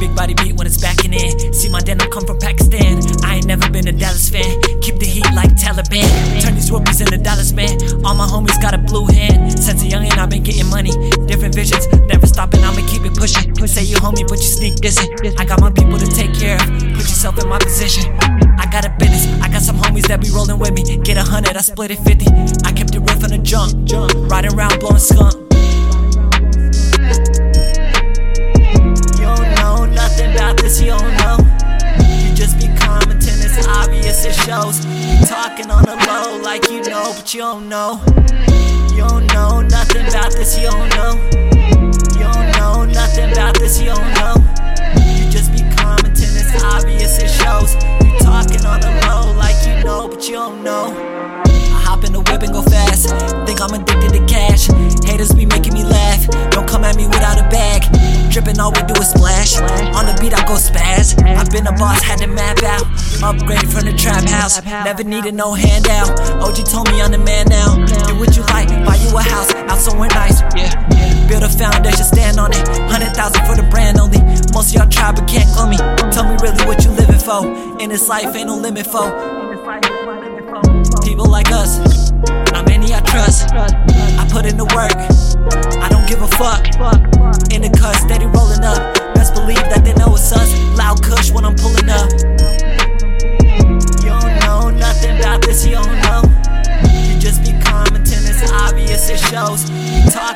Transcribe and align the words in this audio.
Big 0.00 0.16
body 0.16 0.32
beat 0.32 0.56
when 0.56 0.66
it's 0.66 0.80
backing 0.80 1.12
in. 1.12 1.52
See 1.52 1.68
my 1.68 1.80
denim 1.80 2.10
come 2.10 2.24
from 2.24 2.38
Pakistan. 2.38 3.04
I 3.22 3.36
ain't 3.36 3.46
never 3.46 3.68
been 3.68 3.86
a 3.86 3.92
Dallas 3.92 4.30
fan. 4.30 4.48
Keep 4.80 4.96
the 4.96 5.04
heat 5.04 5.28
like 5.36 5.52
Taliban. 5.60 6.08
Turn 6.40 6.54
these 6.54 6.72
rupees 6.72 7.02
into 7.02 7.18
dollars, 7.18 7.52
man. 7.52 7.76
All 8.02 8.14
my 8.14 8.24
homies 8.24 8.56
got 8.62 8.72
a 8.72 8.78
blue 8.78 9.04
hand. 9.06 9.52
Since 9.60 9.84
a 9.84 9.94
and 9.94 10.18
I've 10.18 10.30
been 10.30 10.42
getting 10.42 10.70
money. 10.70 10.92
Different 11.26 11.54
visions, 11.54 11.86
never 12.08 12.26
stopping. 12.26 12.64
I'ma 12.64 12.80
keep 12.88 13.04
it 13.04 13.14
pushing. 13.14 13.54
Say 13.68 13.84
you 13.84 13.96
homie, 13.96 14.26
but 14.26 14.38
you 14.38 14.48
sneak 14.48 14.76
this. 14.76 14.96
I 15.38 15.44
got 15.44 15.60
my 15.60 15.70
people 15.70 15.98
to 15.98 16.06
take 16.06 16.32
care 16.32 16.56
of. 16.56 16.66
Put 16.96 17.04
yourself 17.04 17.38
in 17.38 17.46
my 17.46 17.58
position. 17.58 18.10
I 18.56 18.64
got 18.72 18.86
a 18.86 18.90
business. 18.98 19.28
I 19.42 19.48
got 19.52 19.60
some 19.60 19.76
homies 19.76 20.08
that 20.08 20.22
be 20.22 20.30
rolling 20.30 20.58
with 20.58 20.72
me. 20.72 20.96
Get 21.04 21.18
a 21.18 21.22
hundred, 21.22 21.58
I 21.58 21.60
split 21.60 21.90
it 21.90 21.98
fifty. 21.98 22.24
I 22.64 22.72
kept 22.72 22.94
it 22.94 23.00
rough 23.00 23.22
on 23.22 23.30
the 23.36 23.38
junk, 23.38 23.76
Riding 24.30 24.54
around 24.54 24.80
blowing 24.80 24.98
skunk. 24.98 25.49
It 34.24 34.34
shows. 34.34 34.80
Talking 35.28 35.70
on 35.70 35.84
the 35.84 35.96
low 36.06 36.38
like 36.42 36.70
you 36.70 36.82
know, 36.82 37.12
but 37.16 37.32
you 37.32 37.40
don't 37.40 37.68
know. 37.68 38.00
You 38.90 39.08
don't 39.08 39.26
know 39.32 39.62
nothing 39.62 40.06
about 40.08 40.32
this, 40.32 40.58
you 40.58 40.68
don't 40.68 40.88
know. 40.90 41.14
You 42.18 42.26
don't 42.28 42.50
know 42.58 42.84
nothing 42.84 43.32
about 43.32 43.58
this, 43.58 43.80
you 43.80 43.86
don't 43.86 44.14
know. 44.14 44.34
You 45.16 45.30
just 45.30 45.52
be 45.52 45.62
commenting, 45.76 46.34
it's 46.36 46.62
obvious, 46.62 47.18
it 47.18 47.30
shows. 47.30 47.74
You 48.04 48.18
talking 48.20 48.64
on 48.66 48.80
the 48.80 48.90
low 49.06 49.32
like 49.36 49.56
you 49.66 49.84
know, 49.84 50.08
but 50.08 50.26
you 50.28 50.34
don't 50.34 50.62
know. 50.62 50.92
I 51.46 51.80
hop 51.82 52.04
in 52.04 52.12
the 52.12 52.20
whip 52.20 52.42
and 52.42 52.52
go 52.52 52.62
fast. 52.62 53.08
Think 53.46 53.60
I'm 53.60 53.72
addicted 53.72 54.12
to 54.12 54.26
cash. 54.26 54.68
Haters 55.04 55.32
be 55.32 55.46
making 55.46 55.72
me 55.74 55.84
laugh. 55.84 56.26
Don't 56.50 56.68
come 56.68 56.84
at 56.84 56.96
me 56.96 57.06
without 57.06 57.38
a 57.38 57.48
bag. 57.48 57.86
Dripping, 58.30 58.60
all 58.60 58.72
we 58.72 58.82
do 58.82 58.94
is 59.00 59.10
splash. 59.10 59.58
On 59.96 60.04
the 60.06 60.16
beat, 60.20 60.34
I 60.34 60.44
go 60.46 60.54
spaz. 60.54 61.16
I've 61.22 61.50
been 61.50 61.66
a 61.66 61.72
boss, 61.72 62.02
had 62.02 62.18
to 62.18 62.26
map 62.26 62.62
out. 62.62 62.89
Upgraded 63.30 63.70
from 63.70 63.86
the 63.86 63.94
trap 63.94 64.26
house. 64.28 64.60
Never 64.66 65.04
needed 65.04 65.34
no 65.34 65.54
handout. 65.54 66.18
OG 66.42 66.66
told 66.66 66.90
me 66.90 67.00
I'm 67.00 67.12
the 67.12 67.18
man 67.18 67.46
now. 67.46 67.78
Do 68.10 68.18
what 68.18 68.34
you 68.34 68.42
like, 68.50 68.66
buy 68.84 68.96
you 68.96 69.16
a 69.16 69.22
house, 69.22 69.54
out 69.54 69.78
somewhere 69.78 70.08
nice. 70.10 70.42
Yeah. 70.58 70.74
Build 71.28 71.44
a 71.44 71.48
foundation, 71.48 72.02
stand 72.02 72.40
on 72.40 72.50
it. 72.50 72.66
Hundred 72.90 73.14
thousand 73.14 73.46
for 73.46 73.54
the 73.54 73.62
brand 73.70 74.00
only. 74.00 74.18
Most 74.52 74.74
of 74.74 74.82
y'all 74.82 74.88
try 74.90 75.12
but 75.12 75.28
can't 75.28 75.46
clone 75.54 75.70
me. 75.70 75.78
Tell 76.10 76.26
me 76.26 76.34
really 76.42 76.58
what 76.66 76.82
you 76.84 76.90
living 76.90 77.22
for. 77.22 77.46
In 77.78 77.90
this 77.90 78.08
life, 78.08 78.34
ain't 78.34 78.48
no 78.48 78.56
limit 78.56 78.84
for. 78.84 79.06
People 81.06 81.30
like 81.30 81.52
us, 81.52 82.10
not 82.50 82.66
many 82.66 82.92
I 82.92 83.00
trust. 83.06 83.54
I 83.54 84.26
put 84.32 84.44
in 84.44 84.56
the 84.56 84.66
work, 84.74 84.98
I 85.78 85.88
don't 85.88 86.06
give 86.10 86.20
a 86.20 86.26
fuck. 86.34 87.29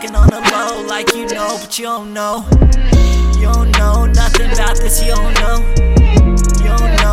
Talking 0.00 0.16
on 0.16 0.28
the 0.28 0.40
low 0.50 0.86
like 0.86 1.14
you 1.14 1.26
know, 1.26 1.58
but 1.60 1.78
you 1.78 1.84
don't 1.84 2.14
know. 2.14 2.46
You 3.36 3.52
don't 3.52 3.70
know 3.78 4.06
nothing 4.06 4.50
about 4.50 4.76
this, 4.76 5.02
you 5.02 5.14
don't 5.14 5.34
know. 5.34 5.58
You 6.62 6.68
don't 6.68 6.96
know 7.02 7.09